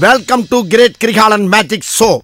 [0.00, 2.20] Welcome to great Kirikalan magic show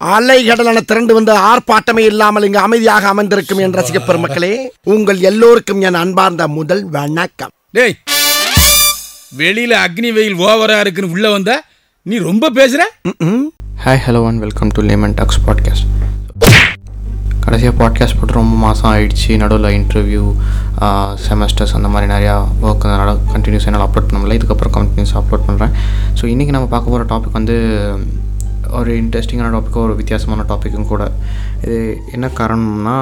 [0.00, 6.48] அலைகடலான திரண்டு வந்து ஆர்ப்பாட்டமே இல்லாமல் இங்கு அமைதியாக அமர்ந்திருக்கும் என் ரசிக பெருமக்களே உங்கள் எல்லோருக்கும் என் அன்பார்ந்த
[6.48, 7.50] முதல் வணக்கம்.
[7.70, 7.96] டேய்
[9.38, 11.62] வெளியில அக்னி வெயில் ஓவரா இருக்குன்னு உள்ள வந்தா
[12.02, 12.80] நீ ரொம்ப பேசுற.
[13.84, 15.86] Hi hello and welcome to layman talks podcast
[17.44, 19.30] கடைசியாக பாட்காஸ்ட் போட்டு ரொம்ப மாதம் ஆயிடுச்சு.
[19.42, 20.24] நடுவில் இன்டர்வியூ
[21.26, 22.34] செமஸ்டர்ஸ் அந்த மாதிரி நிறையா
[22.66, 24.38] ஒர்க் அதனால் கண்டினியூஸ் என்னால் அப்லோட் பண்ண முடியல.
[24.40, 25.72] இதுக்கப்புறம் கண்டினியூஸ் அப்லோட் பண்ணுறேன்
[26.20, 27.56] ஸோ இன்றைக்கி நம்ம பார்க்க போகிற டாபிக் வந்து
[28.78, 31.02] ஒரு இன்ட்ரெஸ்டிங்கான டாப்பிக்கும் ஒரு வித்தியாசமான டாப்பிக்கும் கூட.
[31.64, 31.78] இது
[32.16, 32.96] என்ன காரணம்னா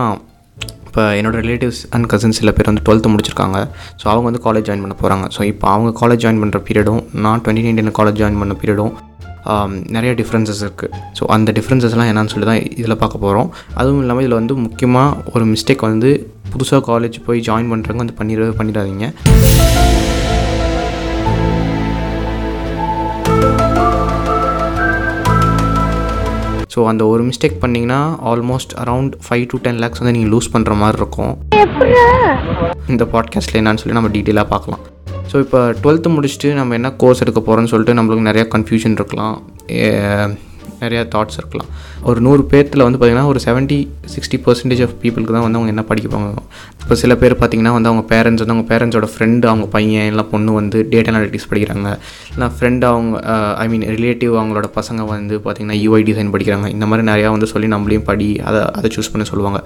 [0.87, 3.59] இப்போ என்னோடய ரிலேட்டிவ்ஸ் அண்ட் கசின்ஸ் சில பேர் வந்து டுவெல்த்து முடிச்சிருக்காங்க.
[4.01, 7.43] ஸோ அவங்க வந்து காலேஜ் ஜாயின் பண்ண போகிறாங்க ஸோ இப்போ அவங்க காலேஜ் ஜாயின் பண்ணுற பீரியடும் நான்
[7.45, 8.95] டுவெண்ட்டி நைன்டீன் காலேஜ் ஜாயின் பண்ண பீரியடும்
[9.97, 13.49] நிறைய டிஃப்ரென்சஸ் இருக்குது ஸோ அந்த டிஃப்ரென்சஸ்லாம் என்னன்னு சொல்லி தான் இதில் பார்க்க போகிறோம்
[13.81, 16.11] அதுவும் இல்லாமல் இதில் வந்து முக்கியமாக ஒரு மிஸ்டேக் வந்து
[16.53, 19.07] புதுசாக காலேஜ் போய் ஜாயின் பண்ணுறவங்க வந்து பண்ணிடவே பண்ணிடாதீங்க.
[26.75, 28.01] ஸோ அந்த ஒரு மிஸ்டேக் பண்ணிங்கன்னா
[28.33, 31.35] almost around five to ten lakhs வந்து நீங்கள் லூஸ் பண்ணுற மாதிரி இருக்கும்.
[32.93, 34.83] இந்த பாட்காஸ்ட்டில் என்னன்னு சொல்லி நம்ம டீட்டெயிலாக பார்க்கலாம்.
[35.31, 39.37] ஸோ இப்போ டுவெல்த்து முடிச்சுட்டு நம்ம என்ன கோர்ஸ் எடுக்க போகிறோம்னு சொல்லிட்டு நம்மளுக்கு நிறையா கன்ஃபியூஷன் இருக்கலாம்.
[40.83, 41.71] நிறையா தாட்ஸ் இருக்கலாம்.
[42.11, 43.79] ஒரு நூறு பேர்த்தில் வந்து பார்த்திங்கன்னா ஒரு செவன்ட்டி
[44.15, 46.43] சிக்ஸ்டி பர்சன்டேஜ் ஆஃப் பீப்புளுக்கு தான் வந்து அவங்க என்ன படிக்க போவாங்க
[46.83, 50.51] இப்போ சில பேர் பார்த்திங்கன்னா வந்து அவங்க பேரண்ட்ஸ் வந்து அவங்க பேரண்ட்ஸோட ஃப்ரெண்டு அவங்க பையன் இல்லை பொண்ணு
[50.61, 51.89] வந்து டேட்டா அனாலிட்டிக்ஸ் படிக்கிறாங்க.
[52.33, 53.21] இல்லை ஃப்ரெண்டு அவங்க
[53.65, 56.69] ஐ மீன் ரிலேட்டிவ் அவங்களோட பசங்க வந்து பார்த்திங்கன்னா யூஐ டிசைன் படிக்கிறாங்க.
[56.77, 59.61] இந்த மாதிரி நிறையா வந்து சொல்லி நம்மளையும் படி அதை அதை சூஸ் பண்ண சொல்லுவாங்க.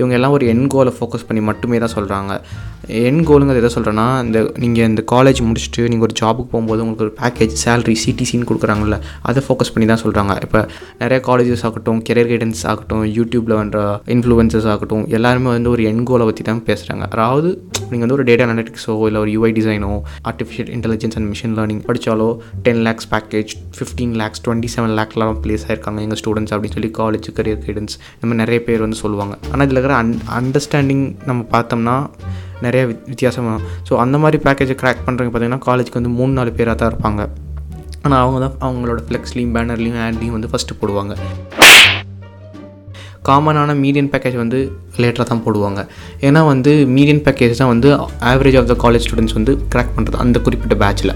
[0.00, 2.34] இவங்க எல்லாம் ஒரு என் கோலை ஃபோக்கஸ் பண்ணி மட்டுமே தான் சொல்கிறாங்க
[3.06, 7.14] என் கோலுங்கிறது எதை சொல்கிறேன்னா இந்த நீங்கள் இந்த காலேஜ் முடிச்சுட்டு நீங்கள் ஒரு ஜாபுக்கு போகும்போது உங்களுக்கு ஒரு
[7.20, 8.98] பேக்கேஜ் சேலரி சிடிசின்னு கொடுக்குறாங்கல்ல
[9.30, 10.57] அதை ஃபோக்கஸ் பண்ணி தான் சொல்கிறாங்க இப்போ
[11.00, 13.78] நிறைய காலேஜஸ் ஆகட்டும் கெரியர் கைடன்ஸ் ஆகட்டும் யூடியூப்பில் வந்த
[14.14, 17.50] இன்ஃப்ளூயன்சஸ் ஆகட்டும் எல்லாருமே வந்து ஒரு என் கோலை பற்றி தான் பேசுகிறாங்க அதாவது
[17.90, 19.92] நீங்கள் வந்து ஒரு டேட்டா அனாலிட்டிக்ஸோ இல்லை ஒரு UI டிசைனோ
[20.30, 22.28] artificial intelligence and machine learning படித்தாலோ
[22.66, 27.28] ten lakhs package fifteen lakhs twenty seven லேக்லாம் place ஆயிருக்காங்க எங்கள் ஸ்டூடெண்ட்ஸ் அப்படின்னு சொல்லி காலேஜ்
[27.38, 29.34] கரியர் கைடன்ஸ் இந்த மாதிரி நிறைய பேர் வந்து சொல்லுவாங்க.
[29.52, 31.96] ஆனால் இதில் இருக்கிற அன் அண்டர்ஸ்டாண்டிங் நம்ம பார்த்தோம்னா
[32.64, 36.76] நிறைய வித் வித்தியாசமாக ஸோ அந்த மாதிரி பேக்கேஜை கிராக் பண்ணுறவங்க பார்த்தீங்கன்னா காலேஜுக்கு வந்து மூணு நாலு பேராக
[36.80, 37.22] தான் இருப்பாங்க.
[38.04, 41.14] ஆனால் அவங்க தான் அவங்களோட ஃப்ளெக்ஸ்லையும் பேனர்லையும் ஆட்லேயும் வந்து ஃபஸ்ட்டு போடுவாங்க.
[43.28, 44.58] காமனான மீடியன் பேக்கேஜ் வந்து
[45.02, 45.80] லேட்டராக தான் போடுவாங்க.
[46.26, 47.88] ஏன்னா வந்து மீடியன் பேக்கேஜ் தான் வந்து
[48.30, 51.14] average of the college students வந்து கிராக் பண்ணுறது அந்த குறிப்பிட்ட பேட்சில்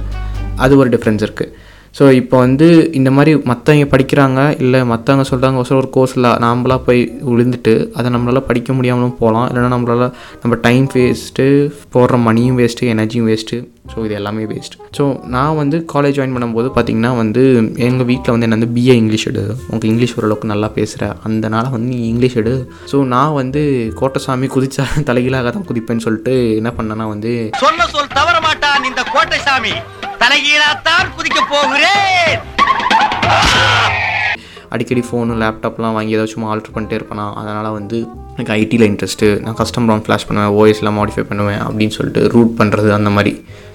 [0.64, 1.52] அது ஒரு டிஃப்ரென்ஸ் இருக்குது
[1.94, 7.00] ஸோ இப்போ வந்து இந்த மாதிரி மற்றவங்க படிக்கிறாங்க இல்லை மற்றவங்க சொல்கிறாங்க ஒரு ஒரு கோர்ஸில் நாம்பளாக போய்
[7.26, 10.06] விழுந்துட்டு அதை நம்மளால் படிக்க முடியாமலும் போகலாம் இல்லைன்னா நம்மளால்
[10.42, 11.46] நம்ம டைம் வேஸ்ட்டு
[11.94, 13.58] போடுற மணியும் வேஸ்ட்டு எனர்ஜியும் வேஸ்ட்டு
[13.92, 17.42] ஸோ இது எல்லாமே வேஸ்ட் ஸோ நான் வந்து காலேஜ் ஜாயின் பண்ணும்போது பார்த்தீங்கன்னா வந்து
[17.86, 19.42] எங்கள் வீட்டில் வந்து என்ன வந்து பிஏ இங்கிலீஷ் எடு.
[19.68, 22.54] உனக்கு இங்கிலீஷ் ஓரளவுக்கு நல்லா பேசுகிற அந்தனால வந்து நீ இங்கிலீஷ் எடு.
[22.92, 23.62] ஸோ நான் வந்து
[24.00, 27.32] கோட்டைசாமி குதிச்சா தலைகீழாக தான் குதிப்பேன்னு சொல்லிட்டு என்ன பண்ணேன்னா வந்து
[27.64, 29.74] சொல்ல சொல் தவற மாட்டான் இந்த கோட்டை சாமி
[30.22, 32.40] தலைகீழாத்தான் குதிக்க போகிறேன்.
[34.74, 37.26] அடிக்கடி ஃபோனு லேப்டாப்லாம் வாங்கி ஏதாச்சும் சும்மா ஆல்ட்ரு பண்ணிட்டே இருப்பேனா?
[37.40, 37.98] அதனால் வந்து
[38.34, 42.90] எனக்கு ஐடியில் இன்ட்ரெஸ்ட்டு நான் கஸ்டம் ரோம் ஃப்ளாஷ் பண்ணுவேன் ஓஎஸ்லாம் மாடிஃபை பண்ணுவேன் அப்படின்னு சொல்லிட்டு ரூட் பண்ணுறது
[42.98, 43.32] அந்த மாதிரி.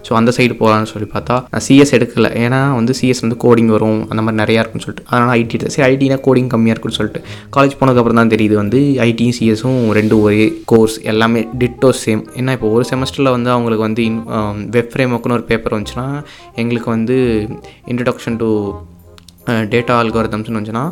[0.07, 2.27] ஸோ அந்த சைடு போகலான்னு சொல்லி பார்த்தா நான் சிஎஸ் எடுக்கல.
[2.43, 5.05] ஏன்னா வந்து சிஎஸ் வந்து கோடிங் வரும் அந்த மாதிரி நிறையா இருக்குன்னு சொல்லிட்டு.
[5.09, 7.21] அதனால் ஐடி எடுத்தேன் சரி ஐடினா கோடிங் கம்மியாக இருக்குன்னு சொல்லிட்டு.
[7.55, 12.69] காலேஜ் போனதுக்கப்புறம் தான் தெரியுது வந்து ஐடியும் சிஎஸும் ரெண்டு ஒரே கோர்ஸ் எல்லாமே டிட்டோ சேம் ஏன்னா இப்போ
[12.77, 14.19] ஒரு செமஸ்டரில் வந்து அவங்களுக்கு வந்து இன்
[14.77, 16.07] வெப் ஃப்ரேம் ஒர்க்குன்னு ஒரு பேப்பர் வந்துச்சுன்னா
[16.63, 17.17] எங்களுக்கு வந்து
[17.93, 18.49] இன்ட்ரடக்ஷன் டு
[19.75, 20.85] டேட்டா அல்காரிதம்ஸ்னு வந்துச்சுன்னா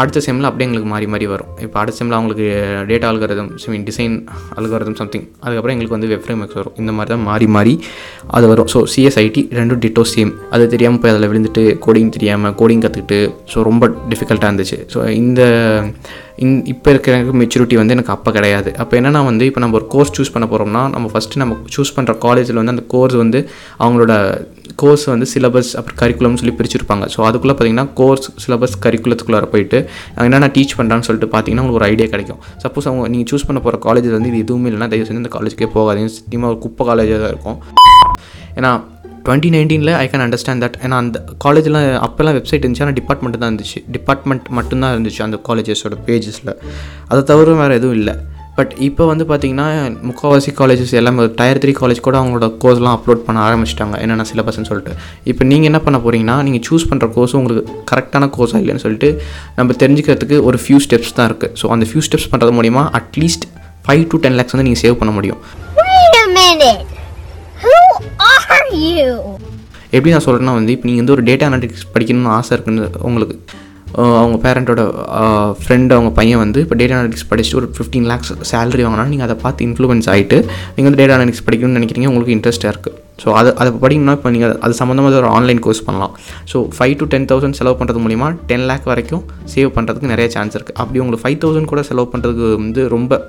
[0.00, 1.50] அடுத்த செம்மில் அப்படியே எங்களுக்கு மாறி மாறி வரும்.
[1.64, 2.46] இப்போ அடுத்த செம்மில் அவங்களுக்கு
[2.90, 4.16] data algorithm I mean design
[4.58, 6.74] algorithm something அதுக்கப்புறம் எங்களுக்கு வந்து வெப் ஃப்ரேம்ஸ் வரும்.
[6.82, 7.74] இந்த மாதிரி தான் மாறி மாறி
[8.38, 8.68] அது வரும்.
[8.72, 13.20] ஸோ சிஎஸ்ஐடி ரெண்டும் டிட்டோ சேம் அது தெரியாமல் போய் அதில் விழுந்துட்டு கோடிங் தெரியாமல் கோடிங் கற்றுக்கிட்டு
[13.54, 14.78] ஸோ ரொம்ப டிஃபிகல்ட்டாக இருந்துச்சு.
[14.94, 15.40] ஸோ இந்த
[16.44, 18.70] இந் இப்போ இருக்கிற மெச்சூரிட்டி வந்து எனக்கு அப்போ கிடையாது.
[18.82, 22.14] அப்போ என்னன்னா வந்து இப்போ நம்ம ஒரு கோர்ஸ் சூஸ் பண்ண போகிறோம்னா நம்ம ஃபஸ்ட்டு நம்ம சூஸ் பண்ணுற
[22.24, 23.40] காலேஜில் வந்து அந்த கோர்ஸ் வந்து
[23.84, 24.14] அவங்களோட
[24.82, 27.04] கோர்ஸ் வந்து சிலபஸ் அப்புறம் கரிக்குலம்னு சொல்லி பிரிச்சிருப்பாங்க.
[27.14, 29.78] ஸோ அதுக்குள்ளே பார்த்தீங்கன்னா கோர்ஸ் சிலபஸ் கரிக்குலத்துக்குள்ளே போயிட்டு
[30.16, 32.40] அவங்க என்னென்ன டீச் பண்ணுறான்னு சொல்லிட்டு பார்த்தீங்கன்னா உங்களுக்கு ஒரு ஐடியா கிடைக்கும்.
[32.64, 35.70] சப்போஸ் அவங்க நீங்கள் சூஸ் பண்ண போகிற காலேஜில் வந்து இது எதுவுமே இல்லைன்னா தயவு செஞ்சு அந்த காலேஜுக்கே
[35.78, 36.12] போகாதீங்க.
[36.18, 37.58] சத்தியமாக ஒரு குப்பை காலேஜாக தான் இருக்கும்.
[38.58, 38.70] ஏன்னா
[39.26, 42.84] டுவெண்ட்டி நைன்டீனில் ஐ கேன் அண்டர்ஸ்டாண்ட் தட் ஏன்னா அந்த காலேஜ்லாம் அப்போல்லாம் வெப்சைட் இருந்துச்சு.
[42.84, 43.80] ஆனால் டிபார்ட்மெண்ட் தான் இருந்துச்சு.
[43.96, 46.52] டிபார்ட்மெண்ட் மட்டும்தான் இருந்துச்சு அந்த காலேஜஸோட பேஜஸில்
[47.10, 48.14] அதை தவிர வேறு எதுவும் இல்லை.
[48.58, 49.66] பட் இப்போ வந்து பார்த்தீங்கன்னா
[50.08, 53.96] முக்கால்வாசி காலேஜஸ் எல்லாமே டயர் த்ரீ காலேஜ் கூட அவங்களோட கோர்ஸ்லாம் அப்லோட் பண்ண ஆரம்பிச்சிட்டாங்க.
[54.04, 54.92] என்னென்ன சிலபஸ்ன்னு சொல்லிட்டு.
[55.30, 59.10] இப்போ நீங்கள் என்ன பண்ண போகிறீங்கன்னா நீங்கள் சூஸ் பண்ணுற கோர்ஸ் உங்களுக்கு கரெக்டான கோர்ஸாக இல்லைன்னு சொல்லிட்டு
[59.60, 63.46] நம்ம தெரிஞ்சுக்கிறதுக்கு ஒரு ஃபியூ ஸ்டெப்ஸ் தான் இருக்குது ஸோ அந்த ஃபியூ ஸ்டெப்ஸ் பண்ணுறது மூலிமா at least
[63.86, 65.40] five to ten lakhs வந்து நீங்கள் சேவ் பண்ண முடியும்.
[68.66, 69.06] ஆர் யூ
[69.90, 73.36] எப்படி நான் சொல்கிறேன்னா வந்து இப்போ நீங்கள் வந்து ஒரு டேட்டா அனாலிட்டிக்ஸ் படிக்கணும்னு ஆசை இருக்குன்னு உங்களுக்கு
[74.20, 74.82] அவங்க பேரண்ட்டோட
[75.60, 79.36] ஃப்ரெண்ட் அவங்க பையன் வந்து இப்போ டேட்டா அனாலிட்டிக்ஸ் படிச்சுட்டு ஒரு ஃபிஃப்டீன் லேக்ஸ் சேலரி வாங்கினா நீங்கள் அதை
[79.44, 80.38] பார்த்து இன்ஃப்ளூயன்ஸ் ஆகிட்டு
[80.74, 84.54] நீங்கள் வந்து டேட்டா அனாலிட்டிக்ஸ் படிக்கணும்னு நினைக்கிறீங்க உங்களுக்கு இன்ட்ரெஸ்ட்டாக இருக்குது ஸோ அதை அதை படிக்கணும்னா இப்போ நீங்கள்
[84.58, 86.12] அது சம்மந்தமாக ஒரு ஆன்லைன் கோர்ஸ் பண்ணலாம்.
[86.52, 89.22] So five to ten thousand செலவு பண்ணுறது மூலிமா டென் லேக் வரைக்கும்
[89.54, 93.20] சேவ் பண்ணுறதுக்கு நிறைய சான்ஸ் இருக்குது அப்படி உங்களுக்கு ஃபைவ் தௌசண்ட் கூட செலவு பண்ணுறதுக்கு வந்து ரொம்ப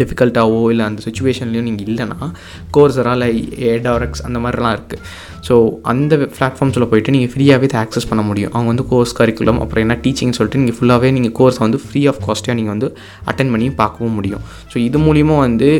[0.00, 2.28] டிஃபிகல்ட்டாவோ இல்லை அந்த சுச்சுவேஷன்லேயும் நீங்கள் இல்லைன்னா
[2.76, 3.28] கோர்ஸரா இல்லை
[3.72, 5.02] ஏடாரக்ஸ் அந்த மாதிரிலாம் இருக்குது
[5.48, 5.54] ஸோ
[5.92, 8.52] அந்த பிளாட்ஃபார்ம்ஸில் போயிட்டு நீங்கள் ஃப்ரீயாகவே இதை ஆக்சஸ் பண்ண முடியும்.
[8.54, 12.22] அவங்க வந்து கோர்ஸ் கரிக்குலம் அப்புறம் என்ன டீச்சிங் சொல்லிட்டு நீங்கள் ஃபுல்லாகவே நீங்கள் கோர்ஸை வந்து ஃப்ரீ ஆஃப்
[12.26, 12.90] காஸ்ட்டாக நீங்கள் வந்து
[13.30, 14.42] அட்டன் பண்ணி பார்க்கவும் முடியும்.
[14.72, 15.70] ஸோ இது மூலிமா வந்து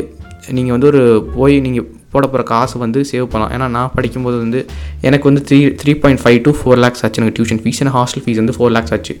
[0.57, 1.03] நீங்கள் வந்து ஒரு
[1.35, 3.51] போய் நீங்கள் போட போகிற காசு வந்து சேவ் பண்ணலாம்.
[3.55, 4.59] ஏன்னா நான் படிக்கும்போது வந்து
[5.07, 7.19] எனக்கு வந்து three three point five to four lakhs ஆச்சு.
[7.21, 9.15] எனக்கு டியூஷன் ஃபீஸ் ஏன்னா ஹாஸ்டல் ஃபீஸ் வந்து ஃபோர் லேக்ஸ் ஆச்சு.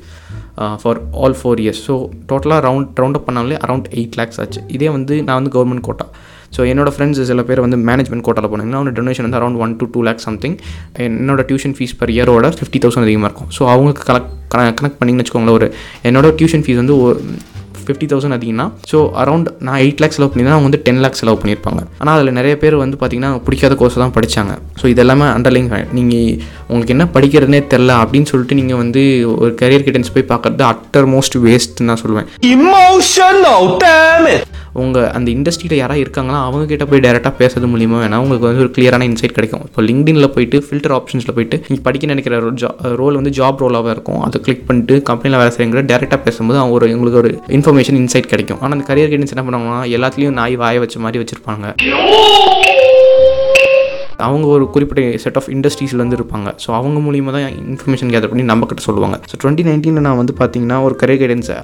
[0.81, 1.95] For all four years so
[2.31, 4.61] டோட்டலாக ரவுண்ட் ரவுண்ட் அப் பண்ணாலே அரௌண்ட் எயிட் லேக்ஸ் ஆச்சு.
[4.77, 6.07] இதே வந்து நான் வந்து கவர்மெண்ட் கோட்டா
[6.55, 9.85] ஸோ என்னோடய ஃப்ரெண்ட்ஸ் சில பேர் வந்து மேனேஜ்மெண்ட் கோட்டாவில் போனாங்கன்னா அவனோட டொனேஷன் வந்து around one to
[9.93, 10.57] two lakhs something
[11.05, 13.49] என்னோட டியூஷன் ஃபீஸ் பர் இயரோட ஃபிஃப்டி தௌசண்ட் அதிகமாக இருக்கும்.
[13.57, 14.31] ஸோ அவங்களுக்கு கலெக்ட்
[14.79, 15.67] கனெக்ட் பண்ணிங்கன்னு வச்சுக்கோங்களேன் ஒரு
[16.09, 17.15] என்னோட டியூஷன் ஃபீஸ் வந்து ஒரு
[17.87, 21.21] ஃபிஃப்டி தௌசண்ட் அதிகம்னா ஸோ அரௌண்ட் நான் எயிட் லேக்ஸ் செலவு பண்ணியிருந்தா தான் அவங்க வந்து டென் லேக்ஸ்
[21.23, 21.81] செலவு பண்ணியிருப்பாங்க.
[22.01, 25.69] ஆனால் அதில் நிறைய பேர் வந்து பார்த்திங்கன்னா பிடிக்காத கோர்ஸ் தான் படித்தாங்க ஸோ இதெல்லாமே அண்டர்லைங்
[25.99, 26.35] நீங்கள்
[26.67, 29.03] உங்களுக்கு என்ன படிக்கிறதுனே தெரில அப்படின்னு சொல்லிட்டு நீங்கள் வந்து
[29.43, 32.29] ஒரு கரியர் கிட்டன்ஸ் போய் பார்க்குறது அட்டர் மோஸ்ட் வேஸ்ட்னு தான் சொல்லுவேன்.
[32.55, 33.63] Emotional!
[34.81, 38.71] உங்கள் அந்த இண்டஸ்ட்ரியில் யாராவது இருக்காங்களா அவங்க கிட்ட போய் டேரெக்டாக பேசுறது மூலியமாக வேணா உங்களுக்கு வந்து ஒரு
[38.75, 39.63] கிளியரான இன்சைட் கிடைக்கும்.
[39.67, 42.71] இப்போ லிங்க்டின்ல போயிட்டு ஃபில்டர் ஆப்ஷன்ஸில் போயிட்டு நீங்கள் படிக்க நினைக்கிற ஜா
[43.01, 44.21] ரோல் வந்து ஜாப் ரோலாக இருக்கும்.
[44.27, 48.59] அதை கிளிக் பண்ணிட்டு கம்பெனியில் வேலை செய்யுங்கிற டேரெக்டாக பேசும்போது அவங்க ஒரு உங்களுக்கு ஒரு இன்ஃபர்மேஷன் இன்சைட் கிடைக்கும்.
[48.63, 51.65] ஆனால் அந்த கரியர் கைடன்ஸ் என்ன பண்ணுவாங்கன்னா எல்லாத்துலேயும் நாய் வாய வச்ச மாதிரி வச்சுருப்பாங்க.
[54.27, 56.49] அவங்க ஒரு குறிப்பிட்ட செட் ஆஃப் இண்டஸ்ட்ரீஸ்லேருந்து இருப்பாங்க.
[56.63, 59.17] ஸோ அவங்க மூலியமாக தான் இன்ஃபர்மேஷன் கேதர் பண்ணி நம்மக்கிட்ட சொல்லுவாங்க.
[59.31, 61.57] ஸோ டுவெண்ட்டி நைன்டீனில் நான் வந்து பார்த்தீங்கன்னா ஒரு கரியர் கைடன்ஸை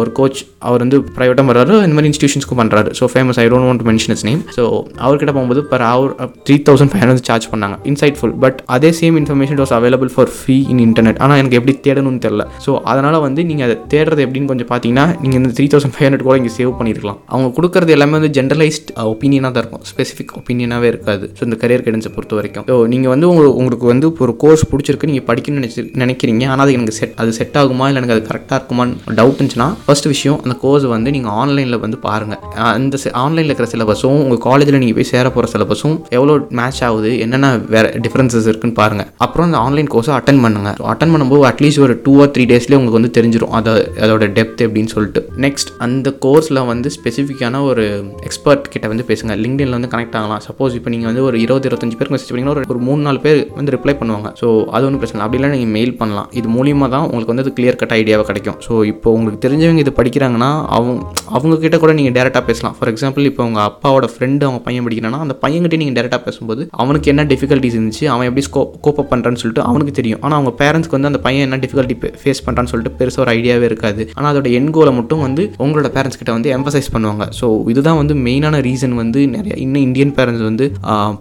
[0.00, 1.74] ஒரு கோச் அவர் வந்து ப்ரைவேட்டாக வர்றாரு.
[1.86, 4.64] இந்த மாதிரி இன்ஸ்டியூஷன்ஸ்க்கும் பண்ணுறாரு so famous I don't want mention is name so
[5.04, 6.12] அவர்கிட்ட போகும்போது பர் அவர்
[6.48, 7.78] three thousand five hundred charge பண்ணாங்க.
[7.92, 12.22] இன்சைட்ஃபுல் பட் அதே same information was available for free in internet ஆனால் எனக்கு எப்படி தேடணும்னு
[12.26, 16.06] தெரில ஸோ அதனால் வந்து நீங்கள் அதை தேடுறது எப்படின்னு கொஞ்சம் பார்த்தீங்கன்னா நீங்கள் இந்த த்ரீ தௌசண்ட் ஃபைவ்
[16.08, 19.84] ஹண்ட்ரட் கூட இங்கே சேவ் பண்ணியிருக்கலாம் அவங்க கொடுக்குறது எல்லாமே வந்து ஜென்ரலைஸ்ட் ஒப்பீனியனாக uh, தான் இருக்கும்.
[19.90, 21.24] ஸ்பெசிஃபிக் ஒப்பீனியனாகவே இருக்காது.
[21.36, 25.10] ஸோ இந்த கரியர் கைடன்ஸை பொறுத்த வரைக்கும் ஸோ நீங்கள் வந்து உங்களுக்கு உங்களுக்கு வந்து ஒரு கோர்ஸ் பிடிச்சிருக்கு
[25.10, 27.86] நீங்கள் படிக்கணும்னு நினச்சி நினைக்கிறீங்க ஆனால் அது எனக்கு செட் அது செட் ஆகுமா?
[27.90, 31.98] இல்லை எனக்கு அது கரெக்டாக இருக்குமான்னு டவுட் இருந்துச்சுன்னா ஃபஸ்ட் விஷயம் அந்த கோர்ஸ் வந்து நீங்கள் ஆன்லைனில் வந்து
[32.06, 32.40] பாருங்கள்
[32.72, 32.92] அந்த
[33.24, 37.90] ஆன்லைனில் இருக்கிற சிலபஸும் உங்கள் காலேஜில் நீங்கள் போய் சேர போகிற சிலபஸும் எவ்வளோ மேட்ச் ஆகுது என்னென்ன வேறு
[38.06, 42.32] டிஃப்ரென்சஸ் இருக்குன்னு பாருங்கள் அப்புறம் அந்த ஆன்லைன் கோர்ஸை அட்டன் பண்ணுங்கள் அட்டன் பண்ணும்போது அட்லீஸ்ட் ஒரு டூ ஆர்
[42.34, 43.72] த்ரீ டேஸ்லேயே உங்களுக்கு வந்து தெரிஞ்சிடும் அதை
[44.04, 45.20] அதோட டெப்த் எப்படின்னு சொல்லிட்டு.
[45.44, 47.84] நெக்ஸ்ட் அந்த கோர்ஸில் வந்து ஸ்பெசிஃபிக்கான ஒரு
[48.28, 49.32] எக்ஸ்பர்ட் கிட்ட வந்து பேசுங்க.
[49.44, 50.42] லிங்க்டின்ல வந்து கனெக்ட் ஆகலாம்.
[50.48, 53.72] சப்போஸ் இப்போ நீங்கள் வந்து ஒரு இருபது இருபத்தஞ்சு பேருக்கு மெசேஜ் பண்ணிங்கன்னா ஒரு மூணு நாலு பேர் வந்து
[53.76, 54.28] ரிப்ளை பண்ணுவாங்க.
[54.40, 55.48] ஸோ அது ஒன்றும் பிரச்சனை இல்லை.
[55.54, 56.28] நீங்கள் மெயில் பண்ணலாம்.
[56.38, 58.58] இது மூலியமாக தான் உங்களுக்கு வந்து அது கிளியர் கட் ஐடியாவாக கிடைக்கும்.
[58.66, 60.92] ஸோ இப்போ உங்களுக்கு தெரிஞ்சவங்க இது படிக்கிறாங்கன்னா அவங்க
[61.36, 62.74] அவங்க கிட்ட கூட நீங்கள் டேரெக்டாக பேசலாம்.
[62.78, 67.10] ஃபார் எக்ஸாம்பிள் இப்போ உங்கள் அப்பாவோட ஃப்ரெண்டு அவங்க பையன் படிக்கிறான்னா அந்த பையன்கிட்ட நீங்கள் டேரெக்டாக பேசும்போது அவனுக்கு
[67.12, 70.20] என்ன டிஃபிகல்ட்டிஸ் இருந்துச்சு அவன் எப்படி ஸ்கோ கோப்பப் பண்ணுறான்னு சொல்லிட்டு அவனுக்கு தெரியும்.
[70.24, 74.02] ஆனால் அவங்க பேரண்ட்ஸ்க்கு வந்து அந்த பையன் என்ன டிஃபிகல்ட்டி ஃபேஸ் பண்ணுறான்னு சொல்லிட்டு பெருசாக ஒரு ஐடியாவே இருக்காது.
[74.18, 77.26] ஆனால் அதோட என் கோலை மட்டும் வந்து உங்களோட பேரண்ட்ஸ் கிட்ட வந்து எம்பசைஸ் பண்ணுவாங்க.
[77.40, 80.66] ஸோ இதுதான் வந்து மெயினான ரீசன் வந்து நிறைய இன்னும் இந்தியன் பேரண்ட்ஸ் வந்து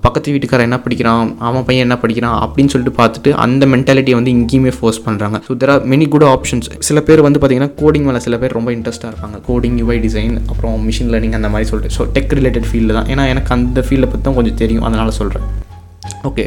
[0.05, 4.31] பக்கத்து வீட்டு வீட்டுக்காரன் என்ன படிக்கிறான் அவன் பையன் என்ன படிக்கிறான் அப்படின்னு சொல்லிட்டு பார்த்துட்டு அந்த மென்டாலிட்டியை வந்து
[4.37, 8.21] இங்கேயுமே ஃபோர்ஸ் பண்ணுறாங்க so there are many good options சில பேர் வந்து பார்த்தீங்கன்னா கோடிங் மேலே
[8.25, 9.37] சில பேர் ரொம்ப இன்ட்ரெஸ்ட்டாக இருப்பாங்க.
[9.49, 11.95] கோடிங் யூஐ டிசைன் அப்புறம் மிஷின் லேர்னிங் அந்த மாதிரி சொல்லிட்டு.
[11.97, 13.09] ஸோ டெக் ரிலேட்டட் ஃபீல்டு தான்.
[13.13, 14.85] ஏன்னா எனக்கு அந்த ஃபீல்டை பற்றி தான் கொஞ்சம் தெரியும்.
[14.89, 15.45] அதனால் சொல்கிறேன்
[16.29, 16.45] ஓகே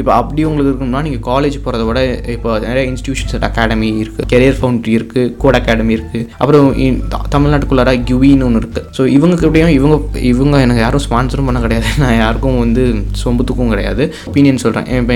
[0.00, 2.00] இப்போ அப்படி உங்களுக்கு இருக்கணும்னா நீங்கள் காலேஜ் போகிறத விட
[2.34, 6.68] இப்போ நிறைய இன்ஸ்டியூஷன்ஸ் அகாடமி இருக்குது கெரியர் ஃபவுண்ட்ரி இருக்குது கோட் அகாடமி இருக்குது அப்புறம்
[7.34, 9.96] தமிழ்நாட்டுக்குள்ளார கியூவின்னு ஒன்று இருக்குது ஸோ இவங்களுக்கு எப்படியும் இவங்க
[10.32, 11.88] இவங்க எனக்கு யாரும் ஸ்பான்சரும் பண்ண கிடையாது.
[12.02, 12.82] நான் யாருக்கும் வந்து
[13.22, 14.04] சொம்புத்துக்கும் கிடையாது.
[14.28, 15.14] ஒப்பீனியன் சொல்கிறேன் இப்போ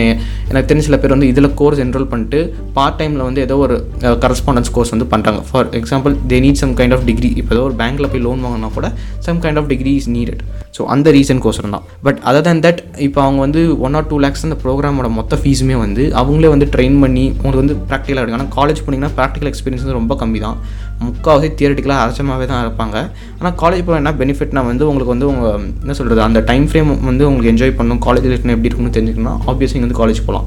[0.50, 2.40] எனக்கு தெரிஞ்ச சில பேர் வந்து இதில் கோர்ஸ் என்ரோல் பண்ணிட்டு
[2.76, 3.76] பார்ட் டைமில் வந்து ஏதோ ஒரு
[4.24, 7.76] கரஸ்பாண்டன்ஸ் கோர்ஸ் வந்து பண்ணுறாங்க for example they need some kind of degree இப்போ ஏதோ ஒரு
[7.82, 10.42] பேங்க்கில் போய் லோன் வாங்கினா கூட some kind of degree is needed
[10.78, 11.86] so அந்த ரீசன் கோர்ஸ் தான்.
[12.02, 15.76] பட் அதர் தேன் தட் இப்போ அவங்க வந்து ஒன் ஆர் டூ லேக்ஸ் அந்த ப்ரோக்ராமோட மொத்த ஃபீஸுமே
[15.76, 19.98] வந்து அவங்களே வந்து ட்ரெயின் பண்ணி உங்களுக்கு வந்து ப்ராக்டிக்கலாக எடுக்கும் ஆனால் காலேஜ் போனீங்கன்னா ப்ராக்டிக்கல் எக்ஸ்பீரியன்ஸ் வந்து
[19.98, 20.58] ரொம்ப கம்மி தான்
[21.06, 22.96] முக்கால்வாசி தியரட்டிக்கலாக அரசமாகவே தான் இருப்பாங்க.
[23.38, 27.26] ஆனால் காலேஜ் போக என்ன பெனிஃபிட்னா வந்து உங்களுக்கு வந்து உங்கள் என்ன சொல்கிறது அந்த டைம் ஃப்ரேம் வந்து
[27.28, 30.46] உங்களுக்கு என்ஜாய் பண்ணணும் காலேஜ் லைஃப்னு எப்படி இருக்குன்னு தெரிஞ்சுக்கணும்னா ஆப்வியஸ்லி வந்து காலேஜ் போகலாம்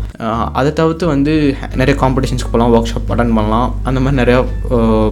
[0.60, 1.34] அதை தவிர்த்து வந்து
[1.82, 3.70] நிறைய காம்படிஷன்ஸ்க்கு போகலாம் ஒர்க் ஷாப் அட்டன் பண்ணலாம்.
[3.90, 4.40] அந்த மாதிரி நிறையா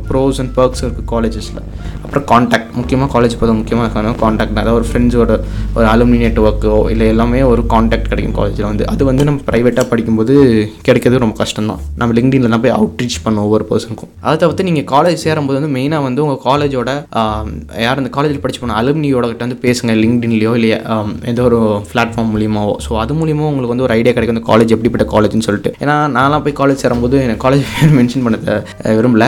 [0.09, 1.61] ப்ரோஸ் அண்ட் பர்க்ஸ் இருக்குது காலேஜஸில்
[2.03, 5.31] அப்புறம் காண்டாக்ட் முக்கியமாக காலேஜ் போகிறது முக்கியமாக இருக்காங்க காண்டாக்ட் அதாவது ஒரு ஃப்ரெண்ட்ஸோட
[5.77, 8.85] ஒரு அலுமினி நெட்ஒர்க்கோ இல்லை எல்லாமே ஒரு காண்டாக்ட் கிடைக்கும் காலேஜில் வந்து.
[8.93, 10.35] அது வந்து நம்ம ப்ரைவேட்டாக படிக்கும்போது
[10.87, 14.87] கிடைக்கிறது ரொம்ப கஷ்டம் தான் நம்ம லிங்க்டின்லாம் போய் அவுட் ரீச் பண்ணோம் ஒவ்வொரு பர்சனுக்கும் அதை தவிர்த்து நீங்கள்
[14.95, 16.89] காலேஜ் சேரும்போது வந்து மெயினாக வந்து உங்கள் காலேஜோட
[17.85, 20.69] யார் அந்த காலேஜில் படிச்சு போன அலுமினியோட கிட்ட வந்து பேசுங்க லிங்க்டின்லையோ இல்லை
[21.31, 21.59] ஏதோ ஒரு
[21.91, 22.75] பிளாட்ஃபார்ம் மூலியமாவோ.
[22.85, 25.71] ஸோ அது மூலியமாக உங்களுக்கு வந்து ஒரு ஐடியா கிடைக்கும் அந்த காலேஜ் எப்படிப்பட்ட காலேஜ்னு சொல்லிட்டு.
[25.83, 27.65] ஏன்னா நான்லாம் போய் காலேஜ் சேரும்போது எனக்கு காலேஜ்
[27.99, 28.61] மென்ஷன் பண்ண
[28.99, 29.27] விரும்பல.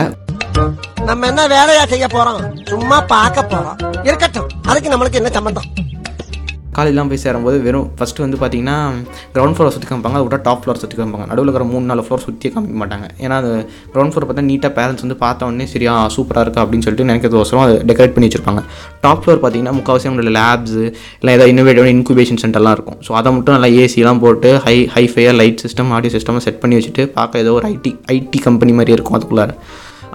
[1.08, 2.40] நம்ம என்ன வேலையா செய்ய போறோம்?
[2.70, 3.78] சும்மா பார்க்க போறோம்.
[4.08, 4.50] இருக்கட்டும்.
[4.70, 5.68] அதுக்கு நம்மளுக்கு என்ன சம்பந்தம்?
[6.76, 8.76] காலேஜ்லாம் போய் சேரும்போது வெறும் ஃபஸ்ட்டு வந்து பார்த்தீங்கன்னா
[9.32, 10.16] கிரவுண்ட் ஃப்ளோர் சுற்றி காமிப்பாங்க.
[10.18, 11.26] அதை விட்டா டாப் ஃப்ளோர் சுற்றி காமிப்பாங்க.
[11.30, 13.06] நடுவில் இருக்கிற மூணு நாலு ஃப்ளோர் சுற்றி காமிக்க மாட்டாங்க.
[13.24, 13.50] ஏன்னா அது
[13.94, 17.74] கிரவுண்ட் ஃப்ளோர் பார்த்தா நீட்டாக பேரண்ட்ஸ் வந்து பார்த்த உடனே சரியா சூப்பராக இருக்குது அப்படின்னு சொல்லிட்டு நினைக்கிறதுக்கோசரம் அதை
[17.90, 18.62] டெக்கரேட் பண்ணி வச்சிருப்பாங்க.
[19.04, 20.78] டாப் ஃப்ளோர் பார்த்தீங்கன்னா முக்கால்வாசி அவங்களோட லேப்ஸ்
[21.20, 22.98] இல்லை ஏதாவது இன்னோவேட்டிவ் இன்குபேஷன் சென்டர்லாம் இருக்கும்.
[23.08, 27.04] ஸோ அதை மட்டும் நல்லா ஏசிலாம் போட்டு high ஹைஃபையாக light system audio system set பண்ணி வச்சுட்டு
[27.18, 29.52] பார்க்க ஏதோ ஒரு ஐடி ஐடி கம்பெனி மாதிரி இருக்கும் அதுக்குள்ளார.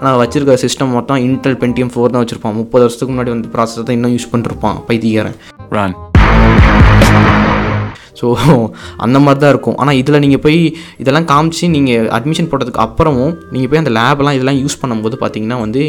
[0.00, 2.58] ஆனால் வச்சிருக்க சிஸ்டம் மொத்தம் இன்டெல் பென்டிஎம் ஃபோர் தான் வச்சிருப்பான்.
[2.62, 5.38] முப்பது வருஷத்துக்கு முன்னாடி வந்து ப்ராசஸ் தான் இன்னும் யூஸ் பண்ணிருப்பான் பைத்தியக்காரன்.
[5.76, 5.92] Run.
[8.20, 8.26] ஸோ
[9.04, 9.76] அந்த மாதிரி தான் இருக்கும்.
[9.82, 10.58] ஆனால் இதில் நீங்கள் போய்
[11.02, 15.82] இதெல்லாம் காமிச்சு நீங்கள் அட்மிஷன் போட்டதுக்கு அப்புறமும் நீங்கள் போய் அந்த லேப்லாம் இதெல்லாம் யூஸ் பண்ணும்போது பார்த்தீங்கன்னா வந்து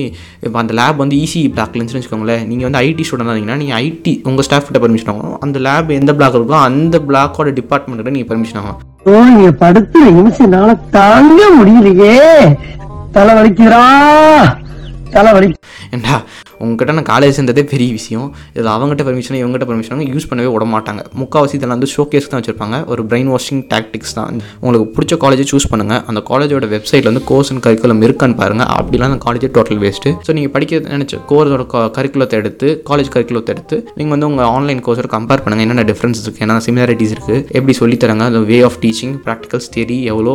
[0.47, 2.43] இப்போ அந்த லேப் வந்து ஈஸி பிளாக்ல இருந்துச்சுன்னு வச்சுக்கோங்களேன்.
[2.51, 6.13] நீங்கள் வந்து ஐடி ஸ்டூடெண்ட் இருந்தீங்கன்னா நீங்கள் ஐடி உங்கள் ஸ்டாஃப் கிட்ட பர்மிஷன் ஆகணும் அந்த லேப் எந்த
[6.19, 8.85] பிளாக் இருக்கோ அந்த பிளாக்கோட டிபார்ட்மெண்ட்டை நீங்கள் பர்மிஷன் ஆகணும்
[9.29, 12.17] நீங்க படுத்து நிமிஷம்னால தாங்க முடியலையே.
[13.15, 13.83] தலை வலிக்குதுடா.
[15.15, 15.47] தலை வலி
[15.95, 16.15] ஏண்டா
[16.63, 18.27] உங்ககிட்ட நான் காலேஜ் சேர்ந்ததே பெரிய விஷயம்.
[18.55, 21.01] இதில் அவங்ககிட்ட பர்மிஷன் இவங்ககிட்ட பர்மிஷன் யூஸ் பண்ணவே விட மாட்டாங்க.
[21.21, 22.77] முக்கால்வாசி இதெல்லாம் வந்து ஷோகேஸ் தான் வச்சுருப்பாங்க.
[22.91, 24.41] ஒரு பிரெயின் வாஷிங் டாக்டிக்ஸ் தான்.
[24.63, 29.11] உங்களுக்கு பிடிச்ச காலேஜை சூஸ் பண்ணுங்கள் அந்த காலேஜோட வெப்சைட்டில் வந்து கோர்ஸ் அண்ட் கரிக்குலம் இருக்கான்னு பாருங்கள் அப்படிலாம்
[29.11, 31.63] அந்த காலேஜ் டோட்டல் வேஸ்ட்டு ஸோ நீங்கள் படிக்க நினச்ச கோர்ஸோட
[31.97, 36.43] கரிக்குலத்தை எடுத்து காலேஜ் கரிக்குலத்தை எடுத்து நீங்கள் வந்து உங்கள் ஆன்லைன் கோர்ஸோட கம்பேர் பண்ணுங்கள் என்னென்ன டிஃப்ரென்ஸ் இருக்குது
[36.45, 40.33] என்னென்ன சிமிலாரிட்டிஸ் இருக்குது எப்படி சொல்லித்தராங்க அந்த way of teaching practicals theory எவ்வளோ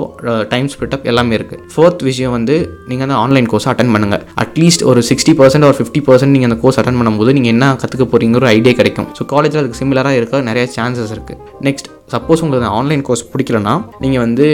[0.53, 2.57] டைம் ஸ்பிட் அப் எல்லாமே இருக்குது ஃபோர்த் விஷயம் வந்து
[2.91, 6.61] நீங்கள் அந்த ஆன்லைன் கோர்ஸ் அட்டன் பண்ணுங்கள் அட்லீஸ்ட் ஒரு சிக்ஸ்டி பர்சன்ட் ஒரு ஃபிஃப்டி பர்சன்ட் நீங்கள் அந்த
[6.63, 9.07] கோர்ஸ் அட்டன் பண்ணும்போது நீங்கள் என்ன கற்றுக்க போகிறீங்க ஒரு ஐடியா கிடைக்கும்.
[9.19, 14.21] ஸோ காலேஜில் அதுக்கு சிமிலராக இருக்க நிறைய சான்சஸ் இருக்குது நெக்ஸ்ட் சப்போஸ் உங்களுக்கு ஆன்லைன் கோர்ஸ் பிடிக்கலனா நீங்கள்
[14.21, 14.47] வந்து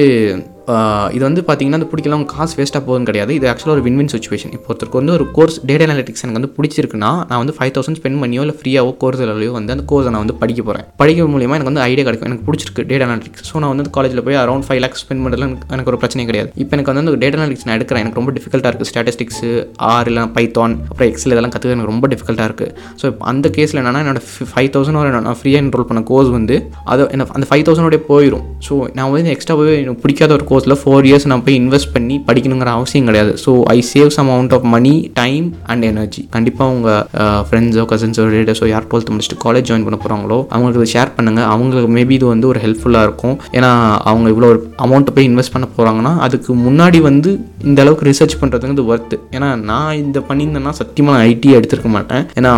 [1.13, 3.35] இது வந்து பார்த்தீங்கன்னா அது பிடிக்கல காசு வேஸ்ட்டாக போகுதுன்னு கிடையாது.
[3.35, 6.53] இது ஆக்சுவலாக ஒரு வின் வின் சுச்சுவேஷன் இப்போ ஒருத்தருக்கு வந்து ஒரு கோர்ஸ் டேட்டா அனாலிட்டிக்ஸ் எனக்கு வந்து
[6.57, 10.23] பிடிச்சிருக்குன்னா நான் வந்து ஃபைவ் தௌசண்ட் ஸ்பெண்ட் பண்ணியோ இல்லை ஃப்ரீயாவோ கோர்ஸ் கோர்ஸ்லையோ வந்து அந்த கோர்ஸை நான்
[10.25, 12.29] வந்து படிக்க போகிறேன் படிக்க மூலியமாக எனக்கு வந்து ஐடியா கிடைக்கும்.
[12.31, 15.69] எனக்கு பிடிச்சிருக்கு டேட்டா அனாலிட்டிக்ஸ் ஸோ நான் வந்து காலேஜில் போய் அரௌண்ட் ஃபைவ் லேக்ஸ் ஸ்பெண்ட் பண்ணுறதுல எனக்கு-
[15.69, 16.51] எனக்கு ஒரு பிரச்சனை கிடையாது.
[16.55, 18.03] இப்போ எனக்கு வந்து அந்த டேட்டா அனாலிட்டிக்ஸ் நான் எடுக்கிறேன்.
[18.05, 19.43] எனக்கு ரொம்ப டிஃபிகல்ட்டாக இருக்குது ஸ்டாட்டிஸ்டிக்ஸ்
[19.91, 24.03] ஆர் இல்லை பைத்தான் அப்புறம் எக்ஸல் இதெல்லாம் கற்றுக்க எனக்கு ரொம்ப டிஃபிகல்ட்டாக இருக்குது ஸோ அந்த கேஸில் என்னன்னா
[24.05, 24.21] என்னோட
[24.53, 28.45] ஃபைவ் தௌசண்ட் ஒரு நான் ஃப்ரீயாக என்ரோல் பண்ண கோர்ஸ் வந்து அதை என்ன அந்த ஃபைவ் தௌசண்டோடய போயிடும்
[28.69, 32.17] ஸோ நான் வந்து எக்ஸ்ட்ரா போய் எனக்கு பிடிக்காத ஒரு கோர்ஸில் ஃபோர் இயர்ஸ் நான் போய் இன்வெஸ்ட் பண்ணி
[32.29, 33.33] படிக்கணுங்கிற அவசியம் கிடையாது.
[33.45, 37.03] So I save some amount of money time and energy கண்டிப்பாக உங்கள்
[37.49, 41.93] ஃப்ரெண்ட்ஸோ கசின்ஸோ ரிலேட்டிவ்ஸோ யார் டுவெல்த் முடிச்சுட்டு காலேஜ் ஜாயின் பண்ண போகிறாங்களோ அவங்களுக்கு இதை ஷேர் பண்ணுங்கள் அவங்களுக்கு
[41.99, 43.37] மேபி இது வந்து ஒரு ஹெல்ப்ஃபுல்லாக இருக்கும்.
[43.59, 43.71] ஏன்னா
[44.13, 47.33] அவங்க இவ்வளோ ஒரு அமௌண்ட்டை போய் இன்வெஸ்ட் பண்ண போகிறாங்கன்னா அதுக்கு முன்னாடி வந்து
[47.71, 52.25] இந்த அளவுக்கு ரிசர்ச் பண்ணுறதுங்கிறது ஒர்த்து ஏன்னா நான் இந்த பண்ணியிருந்தேன்னா சத்தியமாக ஐடி எடுத்திருக்க மாட்டேன்.
[52.41, 52.53] ஏன்னா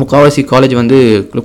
[0.00, 0.96] முக்கால்வாசி காலேஜ் வந்து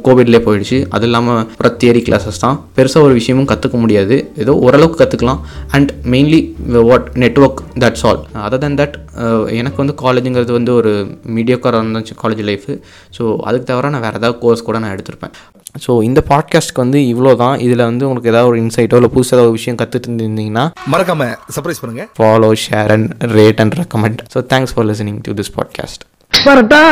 [0.08, 0.80] கோவிட்லேயே போயிடுச்சு.
[0.96, 2.58] அது இல்லாமல் அப்புறம் தியரி கிளாஸஸ் தான்.
[2.78, 4.18] பெருசாக ஒரு விஷயமும் கற்றுக்க முடியாது.
[4.44, 5.42] ஏதோ ஓரளவுக்கு கற்றுக்கலாம்
[5.78, 6.42] and mainly
[6.90, 8.96] what network that's all other than that
[9.60, 10.92] எனக்கு வந்து காலேஜுங்கிறது வந்து ஒரு
[11.38, 12.74] மீடியோக்காராக இருந்துச்சு காலேஜ் லைஃபு
[13.18, 15.34] ஸோ அதுக்கு தவிர நான் வேறு ஏதாவது கோர்ஸ் கூட நான் எடுத்திருப்பேன்.
[15.84, 17.56] ஸோ இந்த பாட்காஸ்ட்க்கு வந்து இவ்வளோ தான்.
[17.66, 21.82] இதில் வந்து உங்களுக்கு ஏதாவது ஒரு இன்சைட்டோ இல்லை புதுசாக ஏதாவது ஒரு விஷயம் கற்றுட்டு இருந்தீங்கன்னா மறக்காம சர்ப்ரைஸ்
[21.84, 22.06] பண்ணுங்க.
[22.20, 26.84] Follow share and rate and recommend so thanks for listening to this podcast parotta